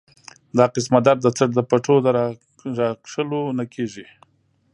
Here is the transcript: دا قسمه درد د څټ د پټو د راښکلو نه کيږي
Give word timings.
دا 0.57 0.65
قسمه 0.75 0.99
درد 1.05 1.19
د 1.23 1.27
څټ 1.37 1.49
د 1.55 1.59
پټو 1.69 1.95
د 2.03 2.07
راښکلو 2.77 3.41
نه 3.57 3.63
کيږي 3.73 4.05